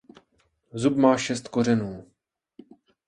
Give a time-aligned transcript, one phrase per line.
[0.73, 2.07] Zub má šest kořenů.